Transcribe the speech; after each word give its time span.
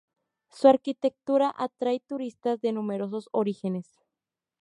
Su 0.49 0.67
arquitectura 0.67 1.53
atrae 1.55 1.99
turistas 1.99 2.59
de 2.59 2.71
numerosos 2.71 3.29
orígenes. 3.31 3.99